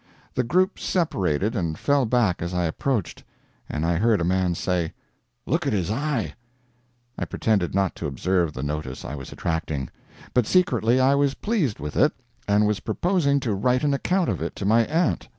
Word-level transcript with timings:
The 0.33 0.41
group 0.43 0.79
separated 0.79 1.55
and 1.55 1.77
fell 1.77 2.07
back 2.07 2.41
as 2.41 2.55
I 2.55 2.63
approached, 2.65 3.23
and 3.69 3.85
I 3.85 3.97
heard 3.97 4.19
a 4.19 4.23
man 4.23 4.55
say, 4.55 4.93
"Look 5.45 5.67
at 5.67 5.73
his 5.73 5.91
eye!" 5.91 6.33
I 7.19 7.25
pretended 7.25 7.75
not 7.75 7.93
to 7.97 8.07
observe 8.07 8.51
the 8.53 8.63
notice 8.63 9.05
I 9.05 9.13
was 9.13 9.31
attracting, 9.31 9.91
but 10.33 10.47
secretly 10.47 10.99
I 10.99 11.13
was 11.13 11.35
pleased 11.35 11.79
with 11.79 11.95
it, 11.95 12.13
and 12.47 12.65
was 12.65 12.79
purposing 12.79 13.39
to 13.41 13.53
write 13.53 13.83
an 13.83 13.93
account 13.93 14.27
of 14.27 14.41
it 14.41 14.55
to 14.55 14.65
my 14.65 14.85
aunt. 14.87 15.29